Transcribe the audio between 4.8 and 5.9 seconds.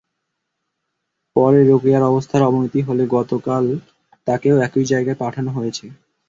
জায়গায় পাঠানো হয়েছে।